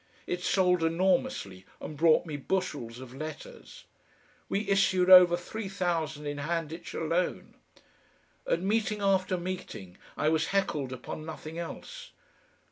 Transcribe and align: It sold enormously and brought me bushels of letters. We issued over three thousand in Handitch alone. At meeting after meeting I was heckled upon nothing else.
It 0.25 0.41
sold 0.41 0.81
enormously 0.81 1.63
and 1.79 1.95
brought 1.95 2.25
me 2.25 2.35
bushels 2.35 2.99
of 2.99 3.13
letters. 3.13 3.85
We 4.49 4.67
issued 4.67 5.11
over 5.11 5.37
three 5.37 5.69
thousand 5.69 6.25
in 6.25 6.39
Handitch 6.39 6.95
alone. 6.95 7.53
At 8.47 8.63
meeting 8.63 9.01
after 9.03 9.37
meeting 9.37 9.99
I 10.17 10.29
was 10.29 10.47
heckled 10.47 10.91
upon 10.91 11.23
nothing 11.23 11.59
else. 11.59 12.13